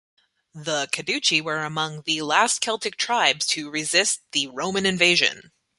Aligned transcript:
The 0.55 0.87
Cadurci 0.91 1.43
were 1.43 1.59
among 1.59 2.01
the 2.07 2.23
last 2.23 2.59
Celtic 2.59 2.95
tribes 2.97 3.45
to 3.45 3.69
resist 3.69 4.21
the 4.31 4.47
Roman 4.47 4.87
invasion. 4.87 5.51